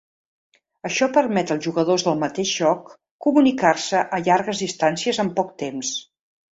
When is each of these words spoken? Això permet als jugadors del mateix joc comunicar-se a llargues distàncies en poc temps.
Això 0.89 1.09
permet 1.17 1.53
als 1.57 1.67
jugadors 1.67 2.07
del 2.09 2.17
mateix 2.25 2.55
joc 2.63 2.91
comunicar-se 3.29 4.05
a 4.21 4.25
llargues 4.27 4.67
distàncies 4.67 5.25
en 5.27 5.35
poc 5.41 5.57
temps. 5.67 5.97